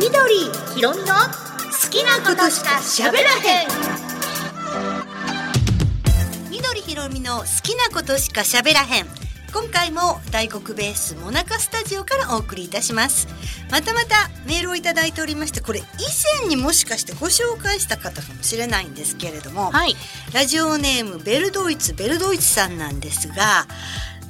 [0.00, 0.34] 緑
[0.74, 1.12] ひろみの好
[1.90, 3.68] きなことしか喋らへん。
[6.50, 9.06] 緑ひろみの好きなことしか喋らへん。
[9.52, 13.28] 今回も大黒ベースモナカスタジオからお送りいたします。
[13.70, 15.82] またまたメールをいただいておりましてこれ以
[16.40, 19.94] 前にもしかしてご紹介した方かもしれないんですけれども、はい。
[20.32, 23.66] ラジオネームベルドイツベルドイツさんなんですが、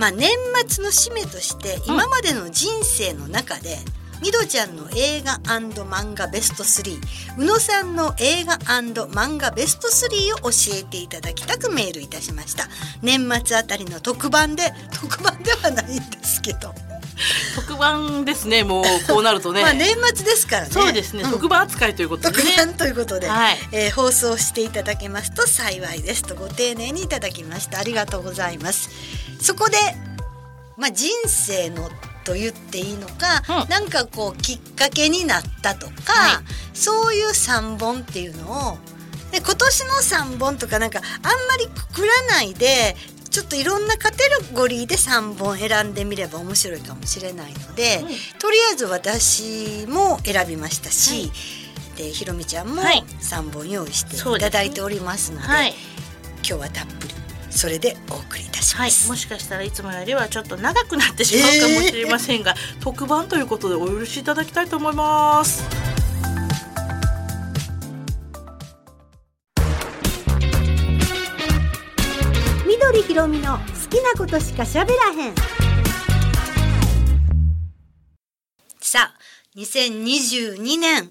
[0.00, 0.30] まあ、年
[0.66, 3.78] 末の締めとして今までの人生の中で、
[4.20, 12.68] ミドちゃんの映画漫画ベスト3宇野さんの映画漫画ベスト3を教えていただきたくメールいたしました。
[13.02, 16.74] 年末あたりの特番で特番ではないんですけど、
[17.54, 18.64] 特番ですね。
[18.64, 19.62] もうこうなるとね。
[19.64, 20.70] まあ年末ですからね。
[20.70, 21.22] そうですね。
[21.22, 21.30] ん。
[21.30, 22.52] 特番扱いということでね。
[22.56, 23.58] 特番ということで、はい。
[23.72, 26.22] えー放送していただけますと幸いです。
[26.22, 27.78] とご丁寧にいただきました。
[27.78, 28.90] ありがとうございます。
[29.40, 29.76] そこで
[30.76, 31.90] まあ人生の
[32.24, 33.68] と言っていいのか、うん。
[33.68, 36.42] なんかこうきっかけになったとか、は
[36.74, 38.78] そういう3本っていうのを
[39.30, 39.90] で今年の
[40.34, 42.96] 3本とかなんかあんまりくくらないで
[43.30, 44.18] ちょっといろんなカテ
[44.54, 48.08] ゴリーで3本選んでみれば面白いかもしれないので、うん。
[48.38, 51.30] とりあえず私も選びましたし、はい。
[51.96, 53.04] でひろみちゃんもはい。
[53.20, 55.74] 3本用意していただいておりますのではい。
[56.38, 57.09] 今日はたっぷり
[57.60, 59.08] それでお送りいたしはい、ます。
[59.10, 65.62] もしかしたらいつもよりはちょっと長くなってしまうかもしれませんが、特番ということでお許しいただきたいと思います。
[72.66, 75.34] 緑ひろみの好きなことしか喋らへん
[78.80, 79.14] さあ
[79.54, 81.10] 2022年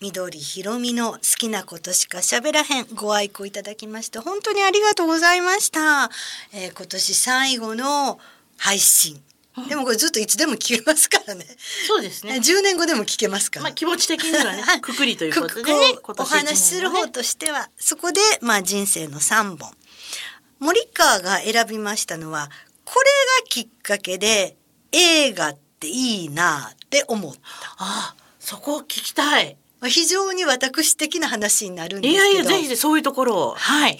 [0.00, 6.10] 緑ひろみの好きなことしか喋らへんご愛顧いただきまして本当にありがとうございました、
[6.52, 8.20] えー今年最後の
[8.56, 9.20] 配信。
[9.68, 11.44] でもこれずっといつでも聞けますからね。
[11.88, 12.34] そうですね。
[12.34, 19.72] 10年後でも聞けますから、まあ気持ち的にはねはい、くくりというくことでね、お話しする方としてはそこでまあ人生の3本。
[20.60, 22.50] 森川が選びましたのは
[22.84, 23.10] これ
[23.42, 24.56] がきっかけで
[24.92, 27.40] 映画っていいなって思った。
[27.40, 29.56] ああ、そこを聞きたい。
[29.80, 33.54] まあ非常に私的な話になるんですけどいやいや、ぜひそういうところを。
[33.54, 33.98] はい。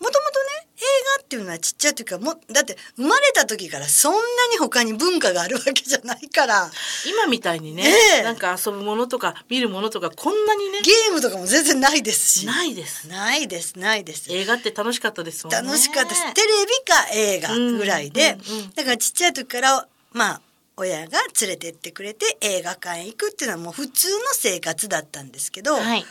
[0.00, 0.80] もともとね映
[1.18, 4.18] 画っていうのはちっちゃい時からもだって生まれた時からそんな
[4.52, 6.70] に他に文化があるわけじゃないから
[7.04, 7.82] 今みたいにね、
[8.16, 13.08] ええなんか遊ぶものとか見るものとかこんなにね、ゲームとかも全然ないですしないです。
[13.08, 15.62] ないですないです映画って楽しかったですもんね。
[15.62, 16.34] 楽しかったです。
[16.34, 18.38] テレビか映画ぐらいで、
[18.76, 20.40] だからちっちゃい時からまあ
[20.78, 26.04] 親が連れてってくれて映画館へ行くっていうのはもう普通の生活だったんですけど、はい。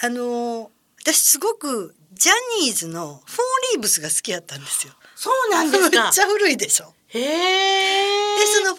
[0.00, 0.68] あのー
[1.04, 2.32] 私すごくジャ
[2.64, 3.40] ニーズのフォー
[3.74, 4.92] リーブスが好きだったんですよ。
[5.16, 6.22] そうなんですか めっち。
[6.22, 6.94] ゃ古いでしょ。
[7.08, 8.38] へえ。
[8.38, 8.78] でそのフォー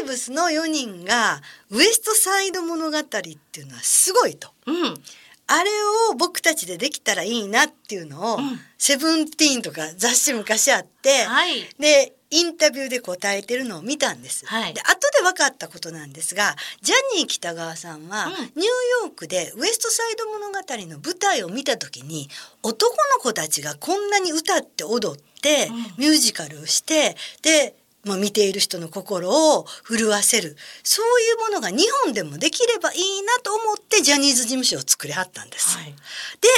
[0.00, 4.50] リーブスの4人がウエストサイド物語っていうのはすごいと。
[4.66, 5.04] うん。
[5.46, 5.70] あれ
[6.10, 11.66] を僕たちでできたらいいなっていうのを、うんセブンティーンとか雑誌昔あって、はい。
[11.78, 14.44] でインタビューで答えてるのを見たんです。
[14.46, 14.74] はい。
[14.74, 18.32] で後で分かったことなんですがジャニー喜多川さんは、うん。
[18.32, 18.62] ニュー
[19.04, 20.58] ヨークでウエストサイド物語
[20.88, 22.28] の舞台を見た時に
[22.64, 25.76] 男の子たちがこんなに歌って踊って、うん。
[25.98, 35.76] ミュージカルをしてで、まあ、見ている人の心を震わせるそういうものが日本でもできればいいなと思ってジャニーズ事務所を作りはったんです。
[35.76, 35.86] はい。
[35.86, 36.48] で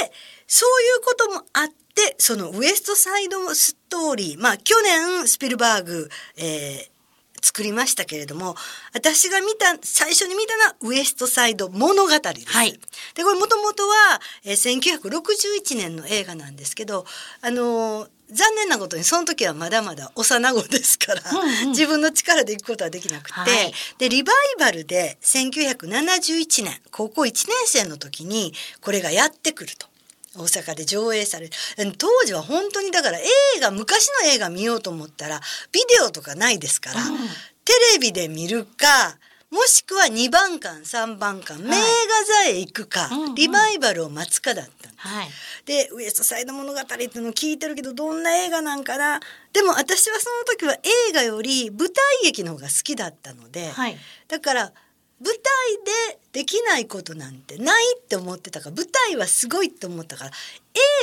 [0.47, 6.97] そういうこともあってそのウエストサイドストーリーまあ去年スピルバーグ、えー
[7.39, 8.55] 作りましたけれども
[8.93, 12.47] 私が見た最初に見たのはウエストサイド物語です。
[12.47, 12.79] はい
[13.13, 17.05] でこれもともとは、えー1961年の映画なんですけど
[17.41, 21.69] あのー残念なことにその時はまだまだ幼子ですから、うんうん。
[21.69, 23.73] 自分の力で行くことはできなくて、はい。
[23.97, 29.87] でリバイバルで1971年高校1年生の時にこれがやってくると。
[30.35, 31.49] 大阪で上映され
[31.97, 33.23] 当時は本当にだから映
[33.59, 37.17] 画昔の映画見ようと思ったらビデオとかないですから、うん。
[37.65, 39.17] テレビで見るか
[39.49, 43.35] もしくは2番館3番館、名画座へ行くか、うんうん。
[43.35, 45.29] リバイバルを待つかだったはい。
[45.65, 49.19] でウエストサイド物語っていうのを聞いてるけどどんな映画なんかな？
[49.53, 53.97] でも私はその時は映画より舞台劇の方が好きだったので、はい。
[54.27, 54.73] だから
[55.21, 55.33] 舞台
[56.11, 60.31] でできないことなんてないって思ってたから舞台はすごいって思ったから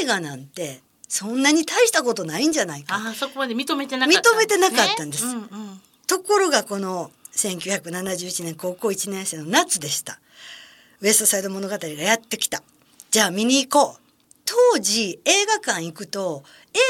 [0.02, 5.25] 映画なんてそんなに大したことないんじゃないかああ、そこまで認めてなかった、認めてなかったんです。
[5.25, 5.49] うんうん。
[6.06, 10.20] ところがこの1971年高校1年生の夏でした。
[11.00, 12.62] ウエストサイド物語がやってきた。
[13.10, 14.00] じゃあ見に行こう。
[14.44, 16.44] 当時映画館行くと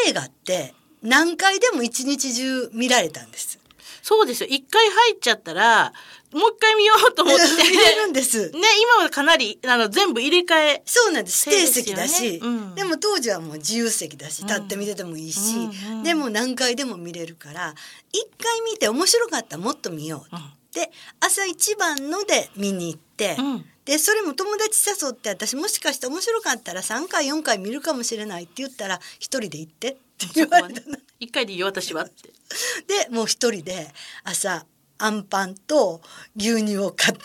[0.07, 3.59] 映画って何回でも一日中見られたんです。
[4.03, 4.49] そうですよ。
[4.51, 5.93] 一回入っちゃったら
[6.35, 7.43] もう一回見ようと思って。
[7.71, 8.51] 見れるんです。
[8.51, 8.59] ね
[8.97, 10.83] 今はかなりあの全部入れ替え。
[10.85, 11.49] そうなんです。
[11.49, 12.75] 指定席だし、うん。
[12.75, 14.49] でも当時はもう自由席だしうん。
[14.49, 17.75] 立って見ててもいいし、うんうんでも何回でも見れるから
[18.13, 20.37] 一回見て面白かったらもっと見よう、
[20.75, 20.91] で
[21.21, 23.65] 朝一番ので見に行って、うん。
[23.85, 30.97] でそれも友達誘って私もしかして面白かったら3回4回見るかもしれないって言ったら一人で行ってって言われたの。
[31.21, 32.31] 一回でいいよ私はって。
[33.09, 33.89] でもう一人で
[34.25, 34.67] 朝
[34.99, 36.01] あんパンと
[36.37, 37.25] 牛乳を買って。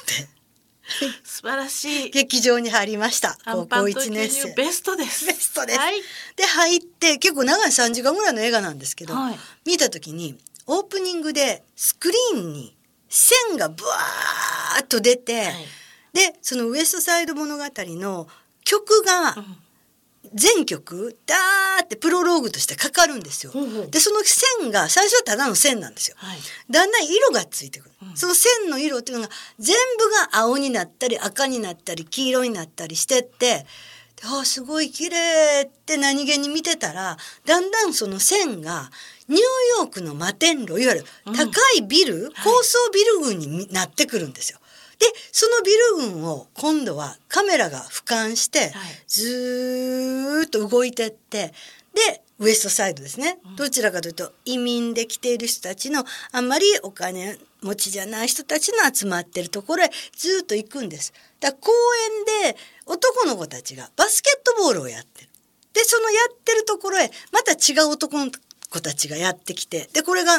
[1.23, 2.09] 素晴らしい。
[2.09, 3.37] 劇場に入りました。
[3.45, 4.53] 高校アンパンと1年生。
[4.53, 5.25] ベストです。
[5.25, 5.79] ベストです。
[5.79, 6.01] はい。
[6.35, 9.39] で入って結構長い3時間ぐらいの映画なんですけど、はい。
[9.65, 12.75] 見た時にオープニングでスクリーンに
[13.07, 15.53] 線がブワーッと出て、はい。
[16.13, 18.27] でその「ウエストサイド物語」の
[18.63, 19.57] 曲がうん
[20.33, 23.51] 全曲ダーってプロローグとしてかかるんですよ。
[23.51, 26.15] ほうほうでその線が最初はただの線なんですよ。
[26.17, 26.39] はい
[26.69, 29.29] だんだん色がついてくる、うんその線の色っていうのが
[29.59, 33.65] 全部が青になったり赤になったり黄色になったりしてって
[34.19, 38.89] でああすごい綺麗って何気に見てたらだんだんその線が
[39.29, 39.41] ニュー
[39.79, 44.58] ヨークの摩天楼いわゆるうん高いビル、高層ビル群になってくるんですよ。
[44.99, 45.71] でそのビ
[46.05, 48.71] ル群を今度はカメラが俯瞰して、はい
[49.07, 51.53] ずーっと動いてって
[51.93, 61.13] でウエストサイドですね、うんどちらかというと移民で来ている人たちのあんまりお金持ちじゃない人たちの集まってるところへずーっと行くんです。
[61.39, 61.71] だ公
[62.41, 65.29] 園で男の子たちがバスケットボールをやってる。
[65.73, 68.31] でそのやってるところへまた違う男の
[68.69, 70.37] 子たちがやってきてでこれが喧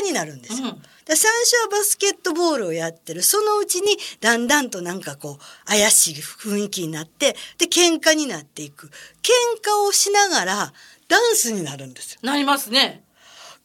[0.00, 0.68] 嘩になるんですよ。
[0.68, 0.82] うん。
[1.04, 3.22] で最初はバスケットボールをやってる。
[3.22, 8.88] そのうちにだんだんとなんかこう怪しい雰囲気になってで喧嘩になっていく。
[9.22, 9.30] 喧
[9.62, 10.72] 嘩をしながら
[11.08, 12.20] ダンスになるんですよ。
[12.22, 13.04] なりますね。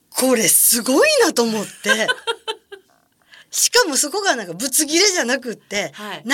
[0.10, 2.08] これすごいなと思って。
[3.50, 6.24] しかもそこがなんかぶつ切れじゃなくって、はい。
[6.24, 6.32] 流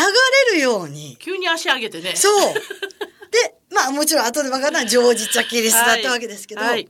[0.52, 1.16] れるように。
[1.20, 2.16] 急に足上げてね。
[2.16, 2.54] そう。
[3.32, 6.88] でまあもちろん後で分かったのはジョージ・チャキリスだったわけですけど、はい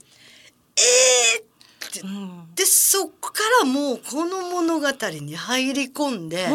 [0.78, 1.44] えー
[1.90, 2.00] って。
[2.02, 2.56] うん。
[2.56, 4.88] でそこからもうこの物語
[5.22, 6.48] に入り込んで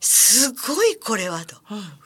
[0.00, 1.56] すごいこれはと。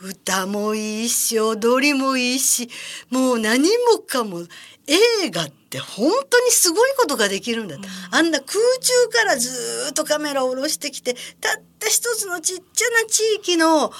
[0.03, 0.11] うん。
[0.11, 2.69] 歌もいいし踊りもいいし
[3.11, 4.41] もう何もかも
[4.87, 13.93] 映画って本当にすごいことができるんだと、あんな空中からずーっとカメラを下ろしてきてたった一つのちっちゃな地域の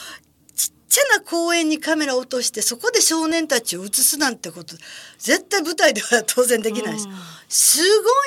[0.93, 4.77] ちゃな公園にカメラを落としてそこで少年たちを映すなんてこと
[5.19, 7.15] 絶対舞台では当然できないです、うん。
[7.49, 7.81] す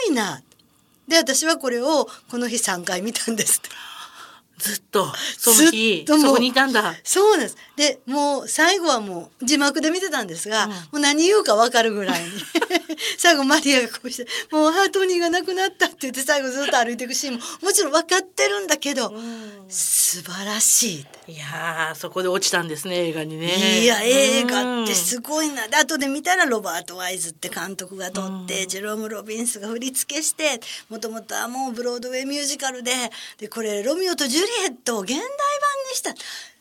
[0.08, 0.42] ごいな。
[1.08, 3.62] で私はこれをこの日3回見たんです
[4.58, 5.06] ずっと
[5.38, 6.96] その日ずっともうそこにいたんだ。
[7.04, 7.58] そうなんです。
[7.76, 10.72] で、もう最後はもう字幕で見てたんですが、うん。
[10.72, 12.30] もう何言うかわかるぐらいに。
[13.18, 19.14] 最後マリアがこうして、もうハートニーがなくなったって言って最後ずっと歩いていくシーンももちろん分かってるんだけど、
[19.70, 21.34] 素晴らしい。
[21.34, 25.68] いやーそこで落ちたんですね映画にねいや、映画ってすごいな。
[25.68, 30.60] で、後で見たらロバート・ワイズって監督が撮って、うんジェロム・ロビンスが振り付けして、
[30.90, 32.92] もともとはもうブロードウェイミュージカルで、
[33.38, 35.26] で、これロミオとジュリエットを現代版
[35.92, 36.14] にした。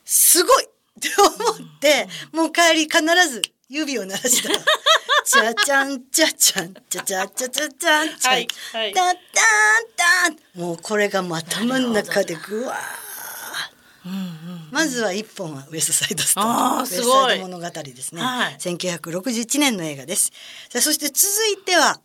[0.05, 0.69] すごいっ
[1.01, 4.51] て思って、もう帰り必ず指を鳴らした。
[5.25, 9.17] チャチャンチャチャンチャチャチャチャチャンチャン、はいはいタッタン
[9.97, 16.81] タンもうこれが頭の中でぐわーうんうんまずは一本はウエストサイドストーリあーー。
[16.81, 18.21] ウエストサイド物語ですね。
[18.21, 20.31] はい1961年の映画です。
[20.71, 22.01] さあそして続いては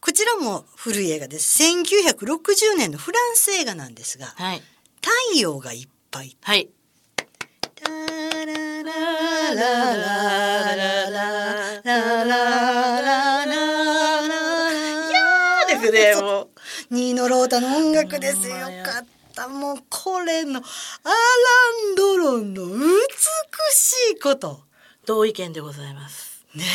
[0.00, 1.62] こちらも古い映画です。
[1.62, 4.62] 1960年のフランス映画なんですが、はい
[5.02, 6.36] 太陽がいっぱい。
[6.42, 6.68] はい
[15.66, 16.48] ですねもう
[16.90, 18.56] ニーノロータの音楽ですよ。
[18.56, 19.48] よかった。
[19.48, 20.62] もうこれのアラ
[21.92, 22.74] ンドロンの美
[23.72, 24.60] しいこと。
[25.06, 26.66] 同意見でございますねえ。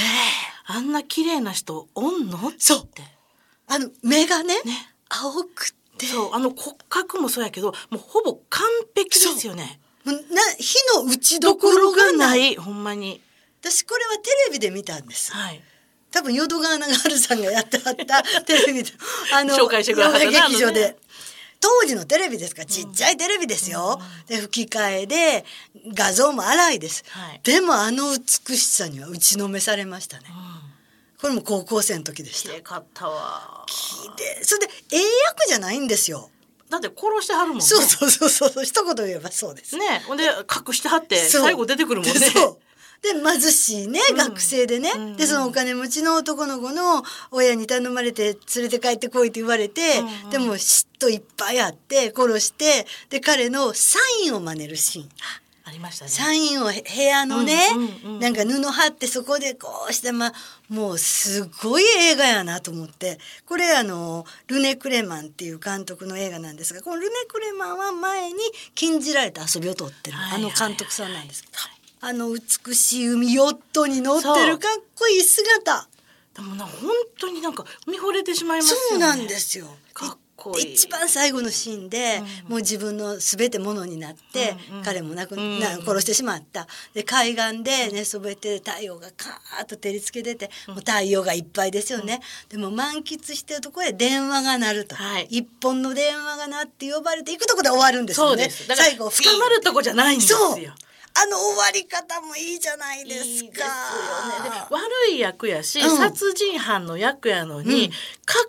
[0.67, 2.87] あんな綺麗な人おんのってそう
[3.67, 12.53] あの目がねね青くてそうあの骨格もそうやけどもうほぼ完璧ですよねもうな火の打ちどころががなない。
[12.53, 13.21] いほんまに。
[13.61, 15.31] 私これはテレビで見たんです。
[15.33, 15.61] はい。
[16.11, 18.91] 多分淀川長春さんがやってはった テレビで。
[19.33, 20.95] あの紹介してくださったな劇場で、
[21.59, 22.61] 当時のテレビですか？
[22.61, 25.43] らちっちゃいテレビですよ、で吹き替えで
[25.87, 27.41] 画像も荒いです、はい。
[27.43, 30.25] でもあの美しさには打ちのめされましたね。
[31.19, 32.49] これも高校生の時でした。
[32.49, 33.65] 綺麗かったわ。
[34.17, 34.97] でそれで英
[35.27, 36.29] 訳じゃないんですよ
[36.69, 37.61] だって殺してはるもんね。
[37.63, 38.63] そうそうそうそう。
[38.63, 39.77] 一言言えばそうです。
[39.77, 40.01] ね。
[40.07, 41.41] ほんで隠してはってそう。
[41.43, 42.13] 最後出てくるもんね。
[42.13, 42.57] そう。
[43.01, 44.17] で貧しいね、うん。
[44.17, 45.15] 学生でね、うん。
[45.15, 55.09] でそのお金持ちの男の子の親に頼まれて連れて帰ってこいって言われて、うんでも嫉妬いっぱいあって殺してで彼のサインを真似るシーン。
[55.67, 56.11] ありましたね。
[56.11, 60.33] サインをへ部屋のね、うんうんうんなんか布貼ってそこでこうしてまあ
[60.69, 63.19] もうすごい映画やなと思って。
[63.45, 68.39] これあのルネ・クレマンっていう監督の映画なんですがこのルネ・クレマンは前に
[68.75, 70.17] 「禁じられた遊び」を撮ってる。
[70.17, 71.41] はいあの監督さんなんです。
[71.43, 75.87] けどはいあの美しい海ヨットに乗ってるかっこいい姿。
[76.35, 78.83] でもな本当になんか見惚れてしまいますよね。
[78.89, 79.67] そうなんですよ。
[79.93, 80.17] かっ
[80.59, 82.49] 一番最後のシーンで、うん。
[82.51, 84.83] もう自分の全てものになって、うんうん。
[84.83, 85.59] 彼も亡くうん。
[85.59, 86.67] な殺してしまった。
[86.93, 95.27] で海岸で寝そべって太陽がカーッと照りつけてて、もう太陽がいっぱいですよね、でも満喫してるところへ電話が鳴ると、はい。
[95.29, 98.67] 一本の電話が鳴って呼ばれていくとこで終わるんですそうよねです。
[98.67, 100.37] だから最後深まるとこじゃないんですよ。
[100.37, 100.61] そう
[101.17, 103.25] あの終わり方もいいじゃないですか。
[103.25, 103.63] いいですよ
[104.43, 104.49] ね。
[104.49, 107.95] で悪い役やし、うん殺人犯の役やのに、うんか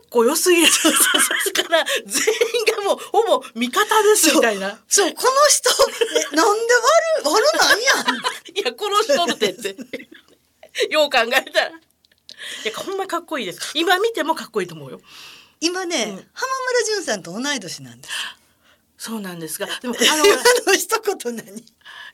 [0.02, 4.80] っこよすぎるから全員がもうほぼ味方ですみたいな。
[4.88, 5.70] そうこの人
[6.32, 6.74] えなんで
[7.22, 8.16] 悪悪なんやん
[8.56, 9.76] いや殺しとるてって。
[10.90, 11.68] よう考えたら。
[11.68, 11.72] い
[12.64, 13.60] やほんまかっこいいです。
[13.74, 15.00] 今見てもかっこいいと思うよ。
[15.60, 18.14] 今ね、うん浜村淳さんと同い年なんです。
[18.98, 20.16] そうなんですが、でも あ
[20.66, 21.60] の一言何？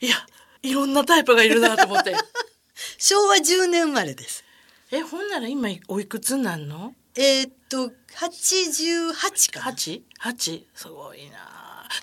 [0.01, 0.15] いや
[0.63, 2.15] いろんなタイプがいるなと思って。
[2.97, 4.43] 昭和10年生まれです。
[4.91, 6.95] えほんなら今おいくつになんの？
[7.15, 9.65] えーっと88かな。
[9.65, 10.03] 八？
[10.19, 10.67] 八？
[10.73, 11.37] すごいな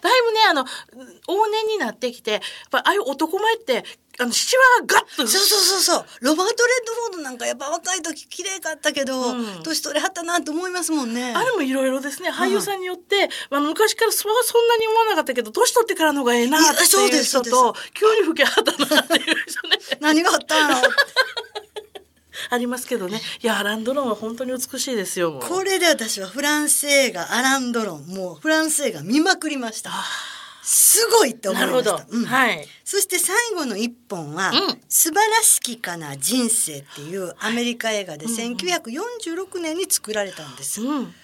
[0.00, 3.84] だいぶねあの往年になってきてやっぱああいう男前って
[4.18, 5.26] あのシワがガッと。
[5.26, 6.04] そうそうそうそう。
[6.20, 9.62] ロバート・レッドフォードなんかやっぱ若い時綺麗かったけど、うん。
[9.62, 11.32] 年取れはったなと思いますもんね。
[11.34, 12.30] あれもいろいろですね。
[12.30, 19.78] 俳優さんによって、あの昔からそそんなに思わなかったけど年取ってからの方がええなっていう人と急に老けはったなっていう人ね。
[20.00, 20.74] 何があったの？
[22.50, 23.20] ありますけどね。
[23.42, 29.90] いやアラン・ドロンは本当に美しいですよこれで私はフランス映画アラン・ドロンもうフランス映画見まくりました。
[30.62, 32.24] すごいって思いました。、うん。
[32.26, 32.64] はい。
[32.84, 34.80] そして最後の一本は、うん。
[34.88, 40.82] 素晴らしきかな人生っていうアメリカ映画で1946年に作られたんです。
[40.82, 41.14] うん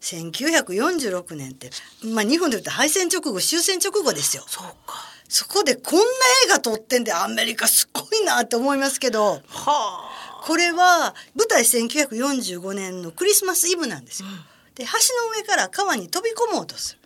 [0.00, 1.70] 1946年って、
[2.04, 4.44] まあ日本で言うと敗戦直後終戦直後ですよ。
[4.46, 4.96] そうか。
[5.28, 6.04] そこでこんな
[6.46, 10.10] 映画撮ってんでアメリカすごいなって思いますけど、は
[10.44, 14.28] これは舞台1945年のクリスマスイブなんですよ。
[14.74, 16.98] で橋の上から川に飛び込もうとする。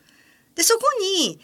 [0.57, 1.39] でそこに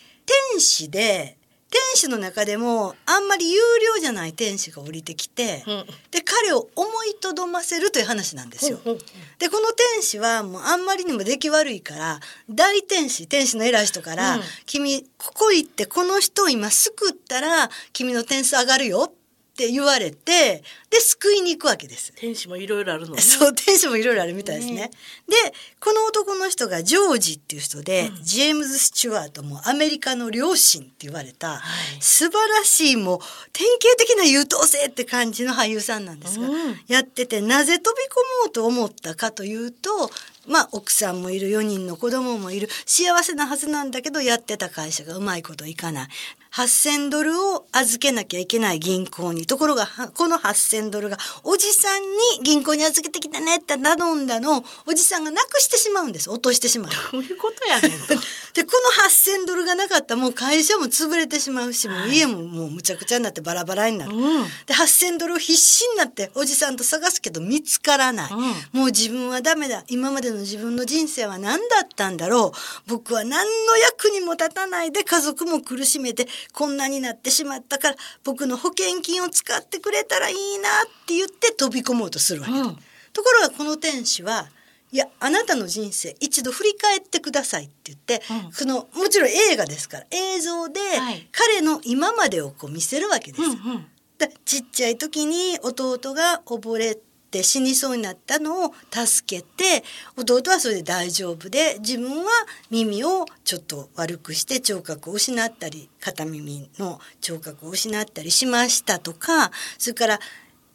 [0.52, 1.36] 天使で
[1.70, 3.60] 天使の中でもあんまり有
[3.94, 8.80] 料じゃない天使が降りてきて、うんで彼を思いとどませるという話なんですよ。
[8.84, 8.98] うんうん
[9.38, 12.20] でこの天使はもうあんまりにも出来悪いから
[12.50, 19.23] 大天使天使の偉い人から「うん君ここ行ってこの人を今救ったら君の点数上がるよ」って
[19.56, 22.12] 言われてで救いに行くわけです。
[22.16, 24.74] 天使もいろいろあるのねそう天使もいろいろあるみたいですね。
[24.74, 24.90] ね
[25.28, 25.36] で
[25.80, 31.60] この男の人がジョージっていう人で、ジェームズ・スチュワートもアメリカの両親って言われた、はい
[32.00, 33.18] 素晴らしいもう
[33.52, 36.54] 典型的な優等生って感じの俳優さんなんですが、うん
[36.86, 40.10] やっててなぜ飛び込もうと思ったかというと
[40.46, 46.08] まあ奥さんもいる4人の子供もいる幸せなはずなんだけどやってた会社がうまいこといかない。
[46.54, 49.44] 8,000ドルを預けなきゃいけない銀行に。
[49.44, 56.30] ところがはこの8,000ドルがおじさんに銀行に預けてきてねって頼んだのをおじさんがなくしてしまうんです。
[56.30, 56.92] 落としてしまう。
[57.10, 58.14] どういうことやねんと。
[58.54, 64.14] でこの8,000ドルがなかったらもう会社も潰れてしまうし、もう家ももうむちゃくちゃになってバラバラになる。
[64.14, 64.44] うん。
[64.66, 68.40] で8,000ドルを必死になっておじさんと探すけど見つからない、うん。
[68.80, 69.82] もう自分はダメだ。
[69.88, 72.58] 今までの自分の人生は何だったんだろう。
[72.86, 82.76] 僕は何の役にも立たないで家族も苦しめてこんなになってしまったから僕の保険金を使ってくれたらいいなって言って飛び込もうとするわけ、うん。
[83.12, 84.48] ところがこの天使は
[84.92, 88.52] いやあなたの人生一度振り返ってくださいって言って、うん。
[88.52, 91.28] そのもちろん映画ですから映像ではい。
[91.32, 93.48] 彼の今までをこう見せるわけですよ。
[93.48, 93.86] うんうん。
[94.18, 96.98] だちっちゃい時に弟が溺れ
[97.34, 99.82] て死にそうになったのを助けて
[100.16, 102.30] 弟はそれで大丈夫で自分は
[102.70, 110.20] 耳をちょっと悪くして聴覚を失ったり片耳の聴覚を失ったりしましたとかそれから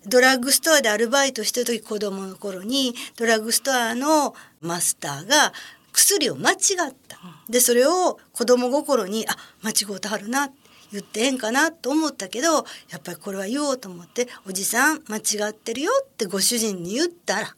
[0.06, 5.54] ドラッグストアでアルバイトしてる時子供の頃にドラッグストアのマスターが
[5.94, 6.56] 薬を間違
[6.90, 7.18] った。
[7.50, 17.56] でそれを子供心にあ間違うてはるなって言ってええんかなと思ったけどやっぱりこれは言おうと思って「おじさん間違ってるよ」ってご主人に言ったら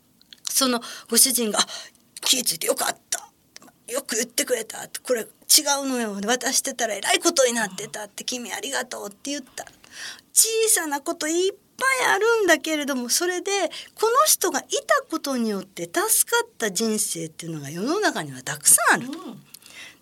[0.50, 1.68] そのご主人があ
[2.22, 3.28] 「気ぃついてよかった」
[3.88, 5.26] よく言ってくれたってこれ違
[5.84, 6.18] うのよ。
[6.26, 9.66] 渡してたらえらいことになってたって君ありがとうって言った。
[10.34, 13.52] 小さなこと一ぱいあるんだけれどもそれで
[13.96, 19.18] この人がいたことによって助かった人生っていうのが世の中にはたくさんあると。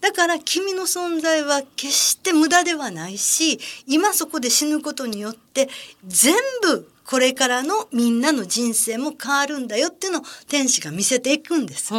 [0.01, 5.67] だから君の存在は決して無駄ではないし今そこで死ぬことによって
[6.07, 11.91] 全部これからのみんなの人生も変わるんだよっていうのを天使が見せていくんです。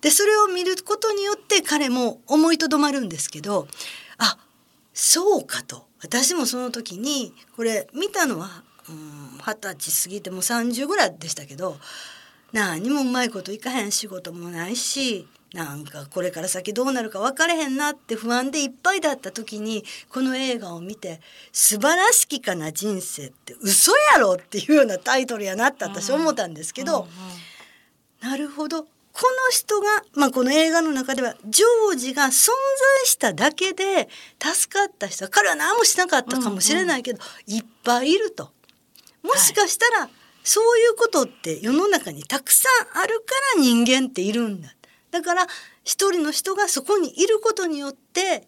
[0.00, 3.68] でそれを見ることによって彼も思いとどまるんですけど
[4.18, 4.36] あ
[4.92, 11.76] そうかと私もその時にこれ見たのはうん二十歳過ぎてもう30ぐらいでしたけど
[12.52, 21.20] 何もうまいこといかへん仕事もないしなんかこれから先どうなるか分かれへんなって不安でいっぱいだった時にこの映画を見て
[21.52, 27.08] 「素晴らしきかな人生って嘘やろ」っていうようなタイトルやなって私思ったんですけど。
[28.20, 28.82] なるほど。
[29.20, 32.52] この人が、まあ、この映画の中ではジョージが存在
[33.04, 34.08] しただけで
[34.40, 38.52] 助かった人彼は何もしなかったかもしれないけど、いっぱいいると。
[39.22, 40.08] もしかしたら、
[40.44, 44.72] そういうことって世の中にたくさんあるから人間っているんだ。
[45.10, 45.46] だから
[45.84, 48.46] 一人の人がそこにいることによって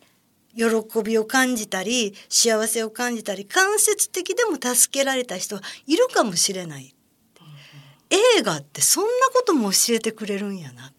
[0.54, 0.64] 喜
[1.02, 6.94] びを感じたり幸せを感じたり間接的でも助けられた人はいるかもしれない。
[8.10, 10.92] 映画ってそんなことも教えてくれるんやな。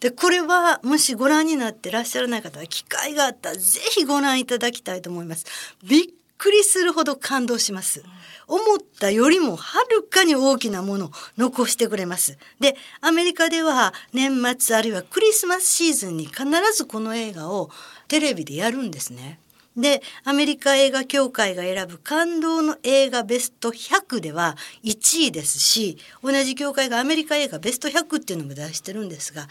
[0.00, 5.44] でこれはもしご覧になってらっしゃらない方は機会があったらぜひご覧いただきたいと思います。
[5.84, 6.06] びっ
[6.38, 8.02] くりするほど感動します。
[8.48, 12.38] 思ったよりもはるかに大きなものを残してくれます。
[12.58, 17.70] で、アメリカでは年末あるいはクリスマスシーズンに必ずこの映画を
[18.08, 19.38] テレビでやるんですね。
[19.76, 29.46] で、アメリカ映画協会が選ぶ感動の映画ベスト100では1位ですし、同じ協会がアメリカ映画ベスト100っていうのも出してるんですが、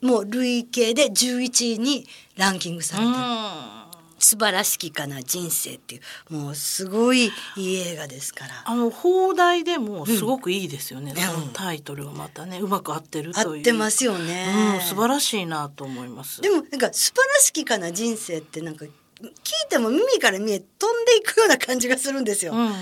[0.00, 2.06] もう累計で11位に
[2.36, 3.89] ランキングされてる。
[4.20, 6.00] 素晴らしきかな人生ってい
[6.30, 8.62] うもうすごいいい映画ですから。
[8.64, 11.20] あの放題でもすごくいいですよね、うん。
[11.20, 13.62] そのタイトルがまたねうまく合ってる合という。
[13.62, 16.40] ってますよね、うん、素晴らしいなと思います。
[16.40, 19.32] でもなんか素晴らしきかな人生ってなんか聞い
[19.68, 22.72] ても耳から見え飛んでいくような感じがするんですよ、うんうんうん、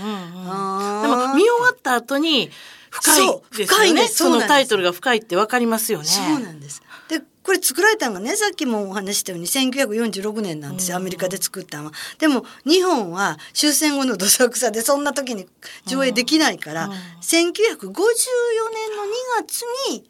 [1.03, 2.51] でも見終わった後に
[2.91, 4.09] 深いですよね。
[4.09, 6.05] そのタイトルが深いってわかりますよね。
[6.05, 6.83] そうなんです。
[7.09, 11.93] でこれ作られたのがねさっきもお話ししたように1946年なんですよ、アメリカで作ったのは。
[12.19, 15.49] でも日本は終戦後のどさくさでそんな時に
[15.87, 17.91] 上映できないから、1954年の2
[19.39, 20.05] 月に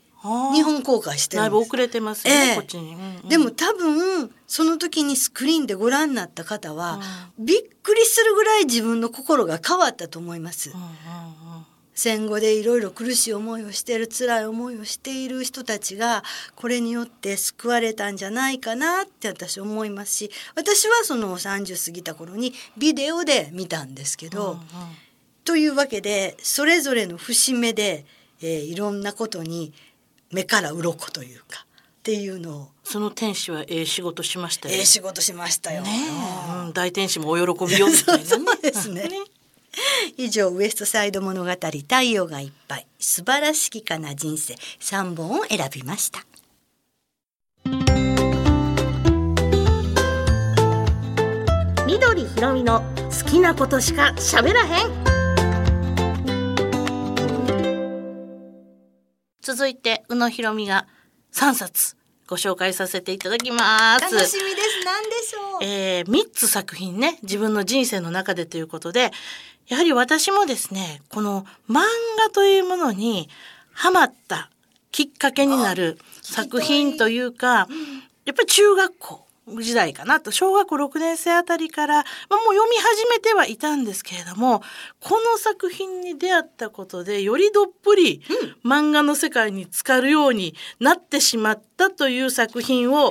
[0.53, 1.51] 日本公開してるんです。
[1.53, 2.57] だいぶ遅れてますよね、ええ。
[2.57, 3.29] こっちに、うんうん。
[3.29, 6.99] でも多分その時にスクリーンでご覧になった方は、
[7.39, 10.71] びっくりするぐらい自分の心が変わったと思います。
[10.71, 10.89] うんうん
[11.43, 11.48] うん
[11.99, 16.23] 戦後でいろいろ苦しい思いをしている辛い思いをしている人たちが
[16.55, 24.61] これによって救われたんじゃないかなって私思いますし私はその30過ぎた頃にビデオで見たんですけど、
[25.45, 28.07] というわけでそれぞれの節目で、
[28.41, 29.73] えーいろんなことに
[30.31, 34.77] 目から鱗というかっていうのをその天使はええ仕事しましたよ。
[34.77, 35.83] ええ仕事しましたよ。
[35.83, 39.11] ねえ、うん、大天使もお喜びよみたい そうですね
[40.17, 42.87] 以上ウエストサイド物語太陽がいっぱい。
[42.99, 44.55] 素晴らしきかな人生。
[44.81, 46.25] 3本を選びました。
[51.87, 52.83] 緑ひろみの
[53.25, 55.09] 好きなことしか喋らへん。
[59.43, 60.87] 続いて宇野ひろみが
[61.33, 64.03] 3冊ご紹介させていただきます。
[64.15, 64.85] 楽しみです。
[64.85, 65.65] 何でしょう？
[65.65, 67.19] えー、3つ作品ね。
[67.23, 69.11] 自分の人生の中でということで
[69.69, 71.83] やはり私もですねこの漫
[72.19, 73.29] 画というものに
[73.73, 74.51] ハマった
[74.91, 77.69] きっかけになる作品というか
[78.25, 82.05] やっぱり中学校時代かなと小学校6年生あたりから、まあ、
[82.37, 84.63] もう読み始めてはいたんですけれども
[85.01, 88.23] この作品に出会ったことでよりどっぷり
[88.65, 93.11] 漫画の世界に浸かるようになってしまったという作品を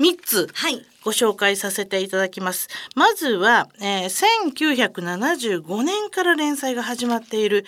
[0.00, 0.84] 3つはい。
[1.02, 2.68] ご紹介させていただきます。
[2.96, 7.64] まずは、えー、1975年から連載が始まっている、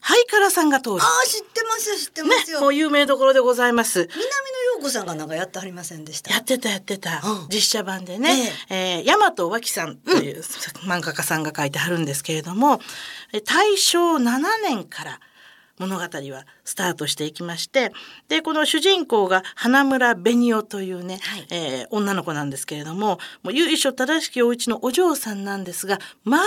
[0.00, 0.96] ハイカラさんが通る。
[0.96, 4.00] ああ知ってますよ知ってますよ、もう有名どころでございます。
[4.00, 4.26] 南野
[4.76, 6.32] 陽子さんがなんかやってはりませんでした。
[6.32, 7.48] やってたやってた、うん。
[7.48, 10.40] 実写版でね、えー、大和脇さんという
[10.86, 12.80] 漫画家さんが書いてあるんですけれども、
[13.32, 15.20] え大正7年から
[15.78, 17.92] 物語はスタートしていきまして
[18.28, 21.46] でこの主人公が花村紅夫というね、はい。
[21.50, 26.42] えー女の子なんですけれどももう由緒正しきお家のお嬢さんなんですがまあ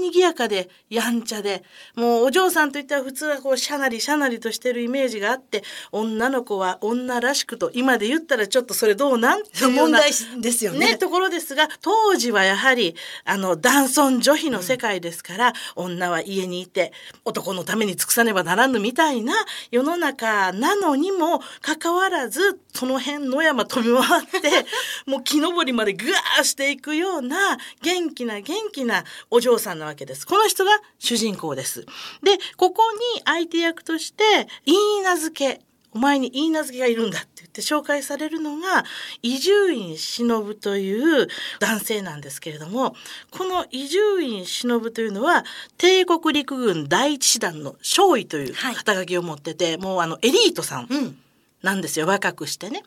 [0.00, 1.62] 賑やかでやんちゃで
[1.94, 10.92] もうお嬢さんといったら普通はこうしゃなりしゃなりとしてるイメージがあって女の子は女らしくと今で言ったらちょっとそれどうなんっていうような問題ですよね。
[10.92, 16.92] ね、ところですが当時はやはりあの男尊女卑の世界ですから、女は家にいて
[17.24, 19.34] 男のために尽くさねばならぬみたいな
[19.70, 24.66] 世の中なのにもかかわらずその辺野山飛び回って
[25.06, 30.26] もう木登りまでぐわーしていくような元気な元気なお嬢さんなわけです。
[30.26, 31.86] この人が主人公です。
[32.22, 34.24] でここに相手役として
[34.64, 35.67] 言い名付け
[35.98, 38.84] お前に言い名付けがいるんだって言って紹介されるのが
[39.20, 41.26] 伊集院忍という
[41.58, 42.94] 男性なんですけれども
[43.32, 45.44] この伊集院忍というのは
[45.76, 48.76] 帝国陸軍第一師団の少尉というはい。
[48.76, 51.18] 肩書きを持ってて、もうあのエリートさんうん。
[51.62, 52.84] なんですよ若くしてね。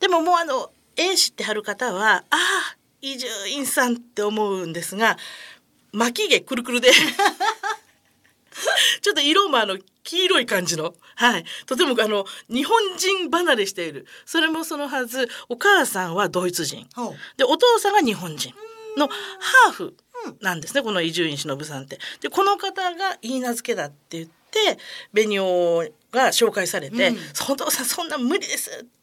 [0.00, 5.16] でももうあの絵知ってはる方はああ伊集院さんって思うんですが
[5.92, 6.90] 巻き毛くるくるで
[9.00, 10.94] ちょっと色もあの黄色い感じの。
[11.16, 11.44] はい。
[11.66, 14.06] とてもあの日本人離れしている。
[14.24, 16.88] それもそのはずお母さんはドイツ人。
[17.36, 18.54] でお父さんが日本人
[18.96, 19.96] のハーフ
[20.40, 21.98] なんですねこの伊集院忍さんって。
[22.20, 24.78] でこの方が言い名付けだって言って
[25.12, 27.18] 紅王が紹介されてうん
[27.50, 28.97] 「お父さんそんな無理です」って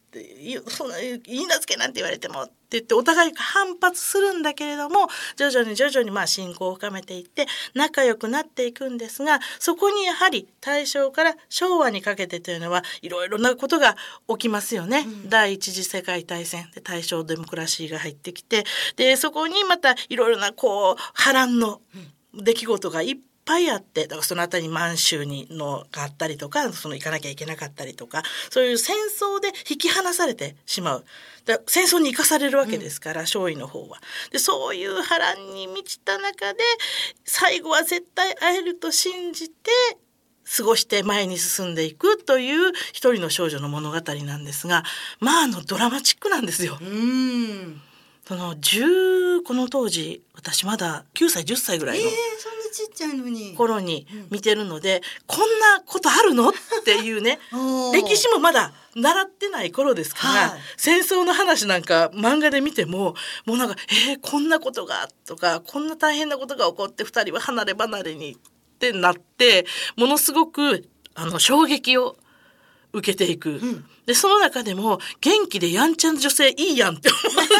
[0.68, 13.96] そんな言い名付けなんて言われてもって言ってお互いが反発するんだけれども徐々に徐々にまあ信仰を深めていって仲良くなっていくんですがそこにやはり大正から昭和にかけてというのはいろいろなことが
[14.28, 15.06] 起きますよね。
[15.26, 18.64] 第一次世界大戦で大正デモクラシーが入ってきて
[18.96, 21.80] でそこにまたいろいろなこう波乱の
[22.34, 23.16] 出来事がいっ
[23.46, 31.04] ぱいあってだからその辺りに満州にのがあったりとかその行かなきゃいけなかったりとかそういう戦争で引き離されてしまう
[31.46, 34.00] だ戦争に生かされるわけですから、少尉の方は。
[34.32, 36.58] でそういう波乱に満ちた中で
[37.24, 39.70] 最後は絶対会えると信じて
[40.56, 44.82] 過ごして前に進んでいくという一人の少女の物語なんですが
[45.20, 46.78] まああのドラマチックなんですよ。
[46.80, 47.80] うん
[48.26, 52.16] その10この当時私まだ9歳10歳ぐらえー、いのそ
[52.50, 53.54] んなちっちゃいのに。
[53.54, 56.50] 頃に見てるので、こんなことあるの？
[56.50, 56.52] っ
[56.84, 57.38] ていうね。
[57.94, 60.60] 歴史もまだ習ってない頃ですから、はい。
[60.76, 63.14] 戦争の話なんか漫画で見ても
[63.46, 63.76] もうなんか
[64.08, 68.38] 「えー、こんなことが」とか「こんな大変なことが起こって2人は離れ離れに」っ
[68.78, 72.16] てなってものすごくあの衝撃を
[72.92, 73.84] 受けていく、ん。
[74.06, 77.54] でその中でも元気でやんちゃな女性いいやんって思って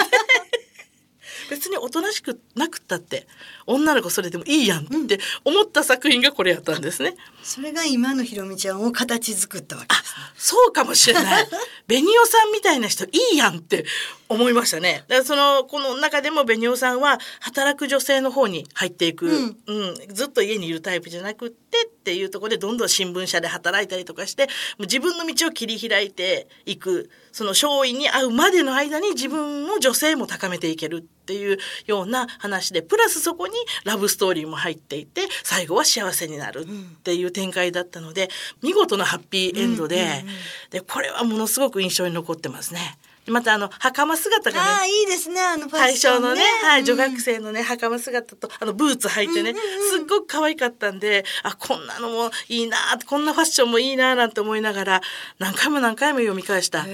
[1.48, 3.26] 別におとなしくなくったって
[3.66, 7.14] 女の子それでもいいやんって思った作品がこれやったんですね。
[7.42, 10.00] それが今のひろみちゃんを形作ったわけね
[10.36, 11.46] そうかもしれない。
[11.86, 13.84] ベニオさんみたいな人いいやんって
[14.28, 15.04] 思いましたね。
[15.08, 36.64] だからそのこの中でもベニオさんは働く女性の方に入っていく、うんうんずっと家にいるタイプじゃなくってっていうところでどんどん新聞社で働いたりとかしてもう自分の道を切り開いていくその勝因に会うまでの間に自分も女性も高めていけるっていうような話でプラスそこにラブストーリーも入っていて最後は幸せになるっ
[37.02, 38.28] ていう展開だったので
[38.62, 40.24] 見事なハッピーエンドで,、
[40.70, 42.98] でこれはものすごく印象に残ってますね。
[43.26, 49.54] でまたあの袴姿がねああいいですねあのファッ大ション正のね、はい、うん女学生のね、袴姿と、あの、ブーツ履いてね、
[49.90, 55.00] すっごく可愛かったんで、あ、こんなのもいいなこんなファッションもいいななんて思いながら、
[55.38, 56.84] 何回も何回も読み返した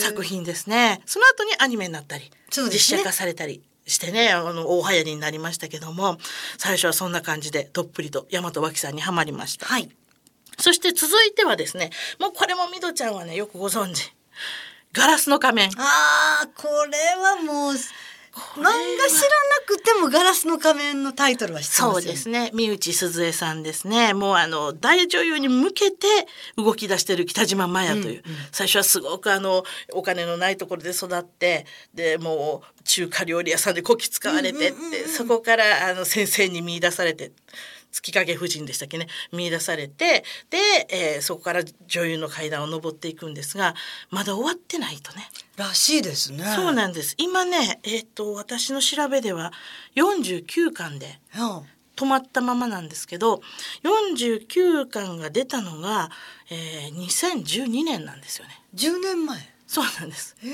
[0.00, 1.02] 作品ですね。
[1.06, 3.62] その後にアニメになったり、ね実写化されたり。
[3.84, 6.16] してね、あの、大流行りになりましたけども、
[6.56, 9.66] 最初はそんな感じで、どっぷりと、大和脇さんにはまりました。
[9.66, 9.90] はい
[10.58, 14.14] そして続いてはですね、もうこれもみどちゃんはね、よくご存知。
[14.92, 15.70] ガラスの仮面。
[15.76, 17.72] ああこれはもう
[18.32, 18.78] 漫画知らな
[19.66, 22.50] くてもガラスの仮面のタイトルは知ってますよそうですね。
[22.54, 24.14] 三内鈴江さんですね。
[24.14, 26.06] もうあの大女優に向けて
[26.56, 35.08] 動き出してる北島麻也という、最初はすごくあのお金のないところで育ってでもう中華料理屋さんでこき使われてって、うんうんうんうん。
[35.08, 37.32] そこからあの先生に見出されて
[37.92, 43.74] 月影夫人でしたっけね見出されてで、えーそこから女優の階段を上っていくんですが
[44.10, 45.28] まだ終わってないとね。
[45.56, 46.44] らしいですね。
[46.56, 47.14] そうなんです。
[47.18, 49.52] 今ねえっ、と私の調べでは
[49.96, 51.62] 49巻でうん。
[51.94, 53.42] 止まったままなんですけど
[53.84, 56.10] 49巻が出たのが、
[56.50, 58.62] えー、2012年なんですよね。
[58.74, 59.38] 10年前。
[59.66, 60.36] そうなんです。
[60.42, 60.52] へえ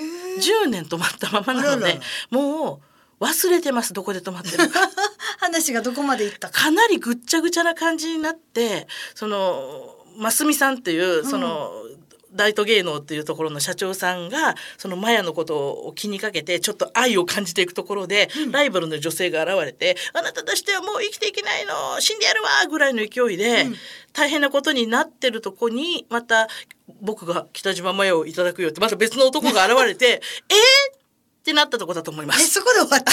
[0.67, 2.88] 10年止まったままなのでもう
[3.21, 4.81] 忘れてますどこで止まってるか
[5.39, 11.71] 話がどこまでいったかかなりぐっちゃぐちゃな感じになってそのますみさんっていうその、
[12.33, 23.77] 大都芸能っていうところの社長さんがそのマヤのことを気にかけてちょっと愛を感じていくところで、うん、ライバルの女性が現れて「あなたとしてはもう生きていけないの死んでやるわ!」ぐらいの勢いで、うん、
[24.13, 26.49] 大変なことになってるとこにまた
[27.01, 30.98] 僕が北島マヤをいただくよってまた別の男が現れて「えー!」
[31.39, 32.43] ってなったとこだと思います。
[32.43, 33.13] えそこで終わった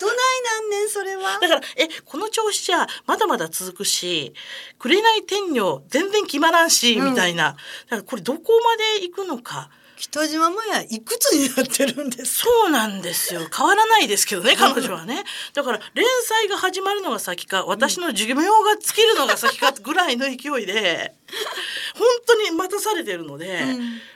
[0.00, 1.38] どないなんねんそれは。
[1.40, 4.34] だからえこの調子じゃまだまだ続くし
[4.78, 7.56] 紅天女全然決まらんし、うん、みたいなだ
[7.90, 9.70] からこれどこまで行くのか。
[10.00, 13.42] 北島麻也いくつになってるんですそうなんですよ。
[13.54, 15.24] 変わらないですけどね彼女はね。
[15.52, 18.46] だから連載が始まるのが先か私の寿命が
[18.80, 21.14] 尽きるのが先かぐらいの勢いで
[21.94, 23.60] 本当に待たされてるので、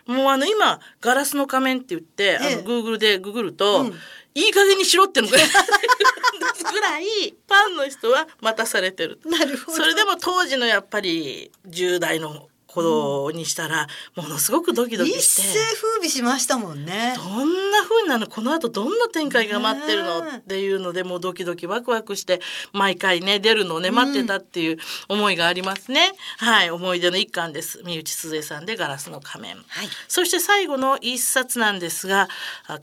[0.06, 3.94] うん、もうあの今「ガラスの仮面」って言って、あのグーグルでググると、うん。
[4.36, 9.20] いい加減にしろってのぐらいぐらいファンの人は待たされてる。
[9.24, 9.76] なるほど。
[9.76, 15.42] それでも当時のやっぱり10代のことにしたら、ものすごくドキドキして。
[15.42, 17.14] 一世風靡しましたもんね。
[17.16, 18.26] どんな風なの？
[18.26, 20.18] この後どんな展開が待ってるの？
[20.18, 22.40] っていうのでもうドキドキワクワクして
[22.72, 27.80] 毎回ね出るのをね待ってたっていう思いがありますね、うん、はい思い出の一環です。
[27.84, 32.28] 三内鈴江さんでガラスの仮面、はい、そして最後の一冊なんですが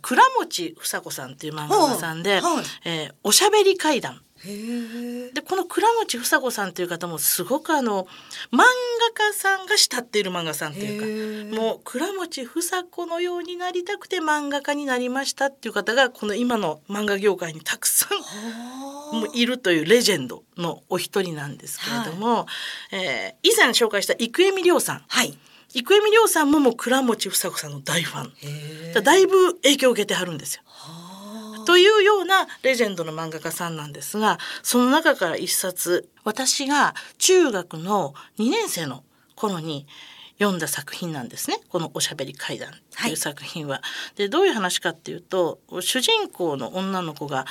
[0.01, 4.21] 倉持房子さんっていう漫画家さんで、はい、えー、おしゃべり怪談
[5.33, 8.05] でこの倉持房子さんという方もすごくあの
[8.51, 8.63] 漫画
[9.27, 18.07] 家さんが慕っている漫画さんというかもう倉持房子のようになりたくて漫画家になりましたっていう方がこの今の漫画業界にたくさ
[19.13, 22.45] んもういるというレジェンドのお一人なんですけれども、は
[22.91, 25.03] い、えー、以前紹介した生恵美亮さん。
[25.07, 25.37] はい。
[25.73, 29.03] 生恵美亮さんももう倉持房子さんの大ファン。
[29.03, 30.63] だいぶ影響を受けてはるんですよ。
[31.65, 39.03] というようなレジェンドの漫画家さんなんですがその中から一冊私が中学の2年生の
[39.35, 39.87] 頃に
[40.39, 41.57] 読んだ作品なんですね。
[41.69, 43.75] この「おしゃべり怪談」っていう作品は。
[43.75, 43.81] は
[44.15, 47.45] い、でどういう話かっていうと主人公の女の子が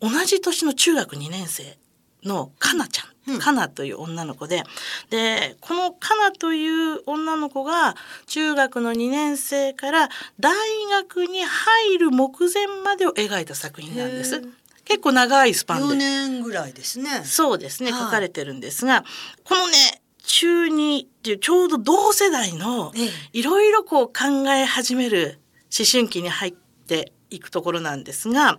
[0.00, 1.76] 同じ年の中学2年生
[2.22, 3.06] のかなちゃん
[3.38, 4.64] かなという女の子で。
[5.10, 10.54] でこのかなという女の子が中学の2年生から大
[10.90, 14.42] 学に入る目前までを描いた作品なんです。
[14.84, 15.94] 結構長いスパンで。
[15.94, 17.22] 4年ぐらいですね。
[17.24, 19.04] そうですね、書かれてるんですが
[19.44, 22.92] このね中2っていうちょうど同世代の
[23.32, 25.38] いろいろこう考え始める
[25.76, 28.58] 思春期に入っていくところなんですが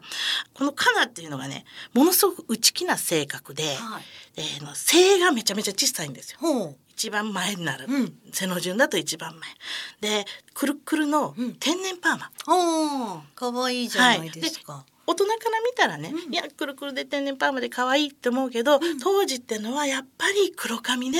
[0.53, 4.03] このカナっていうのがねものすごく内気な性格で、はい、
[4.37, 6.75] えー、の背がめちゃめちゃ小さいんですよ。
[6.89, 9.33] 一番前になる、うん、背の順だと一番
[10.01, 10.21] 前。
[10.23, 14.91] でくるくるの天然パーマ、うん、かわいいじゃないですか、はい。
[15.07, 21.17] 大人から見たらね、うん、いやくるくるで天然パーマで可愛いって思うけど、うん、当時ってのはやっぱり黒髪で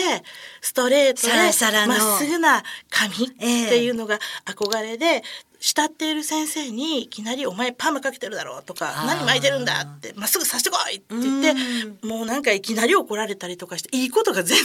[0.62, 5.24] ストレートでまっすぐな髪っていうのが憧れで、
[5.62, 11.44] 慕っている先生にいきなり「お前パーマかけてるだろ」うとか「何巻いてるんだ」って「まっすぐさしてこい」って言っ
[12.02, 14.58] てもうなんかいきなり怒られたりとかしていいことが全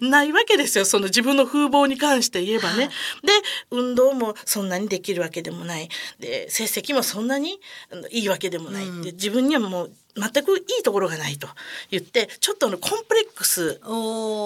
[0.10, 2.90] ないわけですよその自分の風貌に関して言えばね。
[3.22, 3.32] で
[3.70, 5.88] 運動もそんなにできるわけでもない。
[6.18, 7.60] で成績もそんなに
[8.10, 8.88] いいわけでもない。
[8.88, 11.48] って自分にはもう全くいいところがないと
[11.90, 13.80] 言ってちょっとあのコンプレックス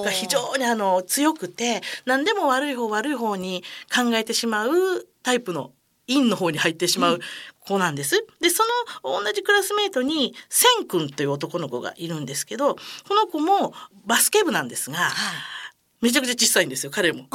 [0.05, 3.63] が非常にあの強くて何でも悪い方悪い方に
[3.95, 4.71] 考えてしまう
[5.23, 5.73] タイプの
[6.09, 7.21] 陰の方に入ってしまう
[7.61, 8.27] 子なんです。
[8.41, 8.65] でそ
[9.05, 12.75] の同じクラスメートに千君という男の子がいるんですけど
[13.07, 13.73] この子も
[14.07, 15.11] バスケ部なんですが、は
[16.03, 17.29] い、めちゃくちゃ小さいんですよ彼も。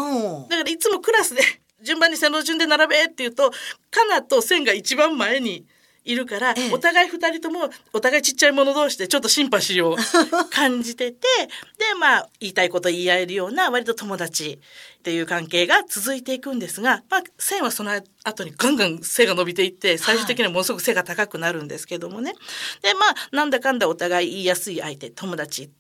[0.50, 1.42] だからいつもクラスで
[1.82, 3.52] 順番に背の順で並べって言うと
[3.92, 5.66] カナと千が一番前に
[6.06, 9.98] いるから、ええ、お互い2人ともお互いちっちゃい者同士でちょっとシンパシーを
[10.52, 11.18] 感じてて
[11.78, 14.60] でまあ言いたいこと言い合えるような割と友達
[15.00, 17.92] っていう関係が続いていくんですが、まあ、線はその
[18.24, 22.32] 後にガンガン背が伸びていって最終的にはものすごく背が高くなるんですけどもね。
[22.32, 25.72] はい、でまあなんだかんだお互い言いやすい相手友達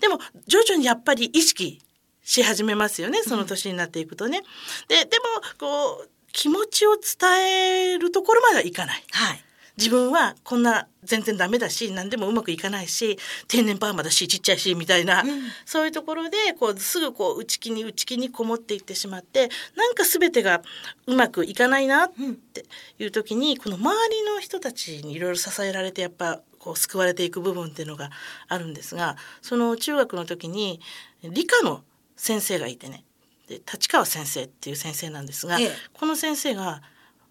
[0.00, 1.82] でも徐々にやっぱり意識
[2.24, 4.42] し始めますよねその年になっていくとね。
[4.88, 9.04] ででもこう気持ちを伝えるところまではいかない。
[9.10, 9.44] はい
[9.78, 15.28] 自分はこんな全然ダメだし何でもうまくいかないし天然パーマだしちっちゃいしみたいな、うん、
[15.64, 20.60] そういうところでこうすぐこう内気に内気にこもっていってしまってなんか全てが
[21.06, 22.12] うまくいかないなっ
[22.52, 22.64] て
[22.98, 28.10] いう時にこの周りの人たちにいろいろ支えられてやっぱこう救われていく部分っていうのが
[28.48, 30.80] あるんですがその中学の時に
[31.22, 31.82] 理科の
[32.16, 33.04] 先生がいてね。
[33.48, 36.82] で立川先生っていう先生なんですが、ええ、この先生が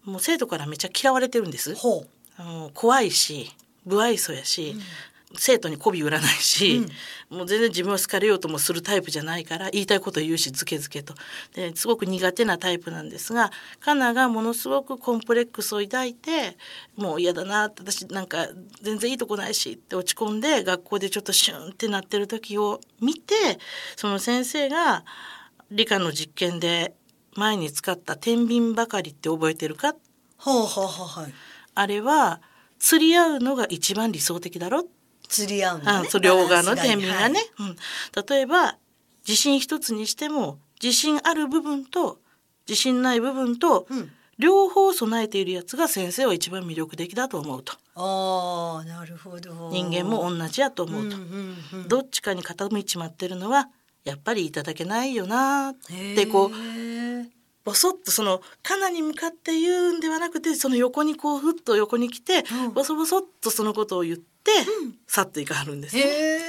[0.04, 1.76] もう生徒からめっちゃ嫌われてるんです。
[1.76, 2.08] ほう
[2.74, 3.50] 怖いし
[3.86, 4.82] 不愛想やし、うん、
[5.36, 6.86] 生徒に媚び売らないし、
[7.30, 11.14] もう全然自分を好かれようともするタイプじゃないから言いたいことを言うしずけずけと。
[11.54, 16.56] ですごく苦手なタイプなんですがカナがものすごくコンプレックスを抱いて
[16.96, 18.48] もう嫌だな私なんか
[18.82, 23.34] 全然いいとこないしって落ち込んで学校でちょっとシュンってなってる時を見て
[23.96, 25.04] その先生が
[25.70, 26.94] 理科の実験で
[27.34, 29.94] 前に使った天秤ばかりって覚えてるか？
[30.36, 31.32] ほうほうほうはい
[31.78, 32.40] あれは
[32.78, 34.84] 釣り合うのが一番理想的だろ？
[35.28, 35.90] 釣り合うのね。
[35.90, 37.70] あそう両側の天秤がね、はい。
[37.70, 37.76] うん、
[38.28, 38.76] 例えば
[39.26, 42.18] 自信一つにしても自信ある部分と
[42.68, 44.10] 自信ない部分と、うん。
[44.40, 47.72] 両方備えているやつが先生は一番魅力的だと思うと。
[47.96, 49.68] ああなるほど。
[49.72, 53.68] 人間も同じやと思うと、んうんうんどっちかに傾いちまってるのは
[54.04, 62.72] やっぱりいただけないよなへってこうーボソッとそのカナに向かって言うんではなくてその横にこうふっと横に来て、うん。
[62.72, 64.24] ボソボソっとそのことを言って、
[65.06, 66.02] 去っていかはるんですね。
[66.02, 66.04] へ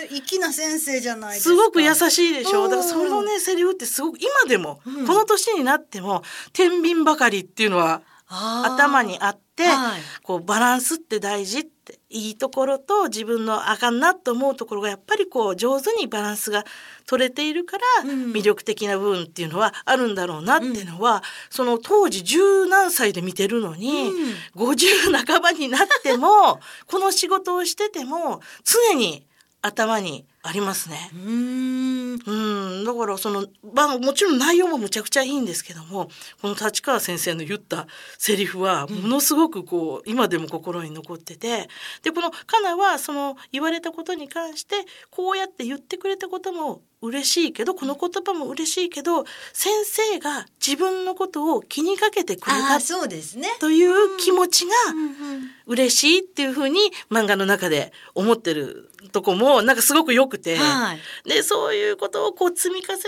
[0.06, 1.56] え粋な先生じゃないですか。
[1.56, 2.64] すごく優しいでしょ。
[2.64, 2.70] うん。
[2.70, 5.08] だからそのねセリフってすごく今でも、うん。
[5.08, 10.02] この年になっても天秤ばかりっていうのは頭にあって、はい。
[10.24, 16.64] こうバランスって大事っていいところと自分のあかんなと思うところがやっぱりこう上手にバランスが
[17.08, 18.32] 取れているからうん。
[18.32, 24.12] 魅力的な部分っていうのはあるんだろうなっていうのは、その当時十何歳で見てるのに、
[24.56, 29.26] 50半ばになっても この仕事をしてても常に
[29.62, 31.12] 頭にありますね。
[31.14, 32.00] うーん。
[32.26, 36.10] うん、だからその、まあ、もちろん内容もむちゃくちゃいいんですけども
[36.42, 41.70] この立川先生の言ったセリフはものすごくこう、今でも心に残ってて
[42.04, 44.76] でこのカナはその言われたことに関して
[45.12, 53.48] こうやって言ってくれたことも嬉しいけどこの言葉も嬉しいけど先生が自分のことを気にかけてくれたそうですね。
[53.60, 55.00] という気持ちがうん。
[55.04, 56.80] うん嬉しいっていうふうに
[57.12, 60.56] 漫画の中で思ってるとこもなんかすごく良くて。
[60.56, 61.00] はい。
[61.26, 63.06] でそういうことをこう積み重ねながら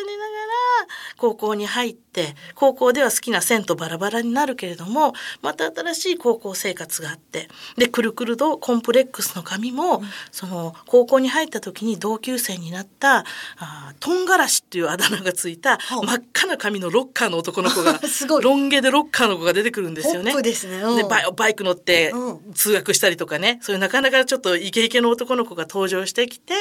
[1.17, 13.25] 高校に入って高校では好きな線とバラバラになるけれどもまた新しい高校生活があってでくるくるとコンプレックスの髪も、その高校に入った時に同級生になった
[13.57, 18.43] あートンガラシっていうあだ名がついた真っ赤な髪のロッカーの男の子が すごい。
[18.43, 20.31] ロン毛でロッカーの子が出てくるんですよね。
[20.31, 20.81] ポップですね。
[20.81, 20.97] うん。
[20.97, 22.53] でバイバイク乗ってうん。
[22.53, 26.53] 通学したりとかね、そういうなかなかちょっとイケイケの男の子が登場してきて、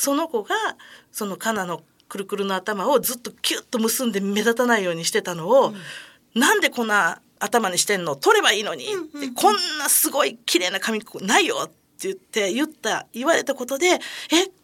[0.00, 0.54] その子が
[1.12, 5.74] そのカナのくるくるの頭をずっとキュッと結んで目立たないようにしてたのを、
[6.34, 8.16] なんでこんな頭にしてんの？
[8.16, 8.88] 取ればいいのに、っ
[9.20, 11.74] てこんなすごい綺麗な髪ないよって
[12.08, 13.98] 言って言った言われたことでえ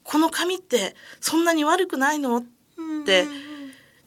[0.02, 2.38] この髪ってそんなに悪くないの？
[2.38, 2.42] っ
[3.04, 3.26] て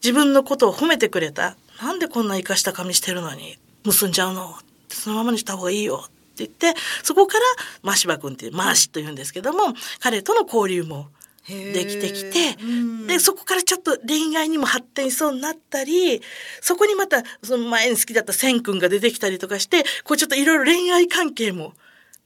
[0.04, 1.56] 自分のことを褒めてくれた。
[1.82, 3.58] なんでこんな生かした髪してるのに？
[3.86, 4.56] 結んじゃうの？
[4.90, 7.46] そのままにした方がいいよって言ってそこから
[7.84, 11.08] マシバ君っていうマーシというんですけども彼との交流も
[11.50, 13.08] できてきてうん。
[13.08, 16.22] でそこからちょっと恋愛にも発展しそうになったり
[16.62, 21.74] そこにまたその前に好きだった千君が出てきたりとかしてこうちょっといろいろ恋愛関係も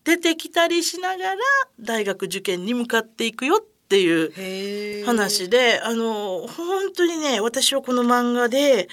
[0.03, 1.37] 出てきたりしながら
[1.79, 8.89] 大学受験に向かっていくよっていう話であの本当にね私はこの漫画で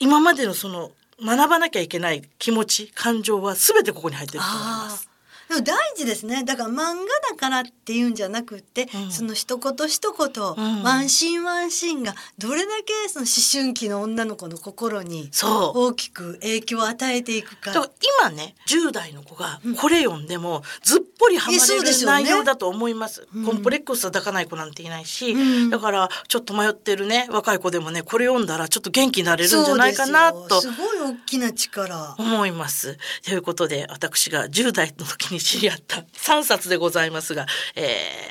[0.00, 0.90] 今までのその
[1.24, 5.11] 学ばなきゃいけない気持ち感情は全てここに入ってると思います。
[5.52, 6.44] でも大事ですね。
[6.44, 6.94] だから漫画
[7.30, 9.10] だからっていうんじゃなくって、うん。
[9.10, 10.82] その一言一言、ん。
[10.82, 15.78] ワンシーンワンシーンがどれだけその思春期の女の子の心にそう。
[15.78, 17.72] 大きく影響を与えていくか。
[18.20, 23.44] 今ね10代の子がこれ読んでもずっぽりハマれる内容だと思います、うん。
[23.46, 25.70] コンプレックスは抱かない子なんていないし、うん。
[25.70, 30.60] だからちょっと迷ってるね若い子でもねこれ読んだらちょっっと元気になれるんじゃないかなと。
[30.60, 32.16] すごい大きな力。
[32.18, 32.98] 思います。
[33.24, 37.80] ということで私が10代の時に知り合った3冊でございますが、え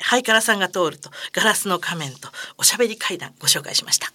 [0.00, 4.12] ー、ハイカラさんが通るとガラスの仮面とおしゃべり階段ご紹介しました。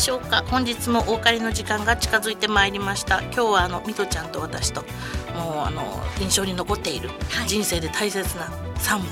[0.00, 0.42] しょうか？
[0.48, 3.20] 本日もお別れの時間が近づいてまいりました。
[3.22, 4.82] 今日はあのみとちゃんと私と
[5.34, 5.82] もうあの
[6.18, 7.48] 印象に残っているはい。
[7.48, 8.44] 人生で大切な
[8.76, 9.06] 3本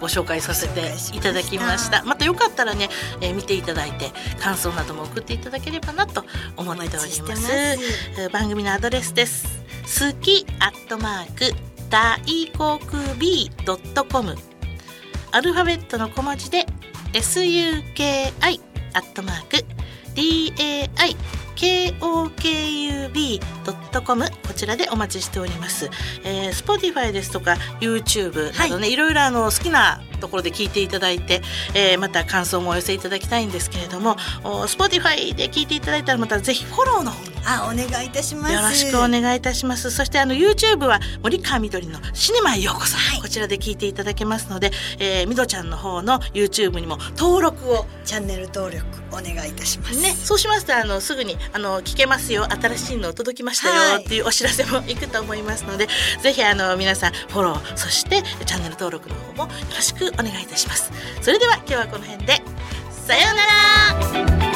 [0.00, 2.04] ご紹介させていただきました。
[2.04, 2.88] またよかったらね、
[3.20, 6.24] えー見ていただいて感想なども送っていただければなと
[6.56, 8.30] 思っております。
[8.32, 9.62] 番組のアドレスです。
[9.84, 11.54] 好きアットマーク
[11.90, 12.20] 大
[12.58, 14.36] 航空 B ドットコム。
[15.30, 16.66] アルファベットの小文字で
[17.12, 18.60] SUKI
[18.92, 19.64] アットマーク
[20.14, 21.16] DAIKOKUB
[23.64, 25.90] .com こちらでお待ちしております、
[26.24, 31.42] えー、Spotify ですとか YouTube などね、い、ろいろあの好きなところで聞いていただいて、
[31.74, 38.54] えー、また感想もお寄せいただきたいんですけれどもお Spotify で聞いていただいたらまたぜひフォローの方にあお願いいたします。
[38.54, 39.90] よろしくお願いいたします。
[39.90, 50.00] そしてあの YouTube は森川みどりのシネマへようこそ、こちらで聞いていただけますので、えー、みどちゃんの方の YouTube にも登録をチャンネル登録お願いいたします。
[50.00, 52.46] ねそうしますとあのすぐにあの聞けますよ。
[52.50, 54.04] 新しいの届きましたよ、はい。
[54.04, 55.88] っていうお知らせもいくと思いますので
[56.22, 60.90] ぜひあの皆さんフォローそしてチャンネル登録の方もよろしくお願いいたします。
[61.20, 62.42] それでは今日はこの辺で
[62.90, 64.53] さようなら